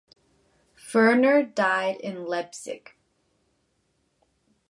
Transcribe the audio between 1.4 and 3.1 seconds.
died in Leipzig.